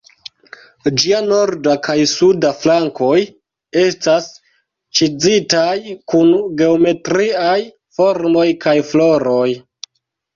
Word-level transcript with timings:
Ĝia 1.01 1.17
norda 1.25 1.73
kaj 1.87 1.95
suda 2.11 2.49
flankoj 2.61 3.17
estas 3.81 4.29
ĉizitaj 4.99 5.75
kun 6.13 6.31
geometriaj 6.63 7.59
formoj 7.99 8.47
kaj 8.65 8.75
floroj. 8.93 9.47